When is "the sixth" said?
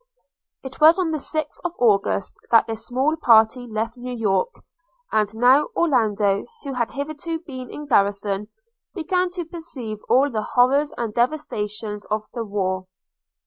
1.11-1.61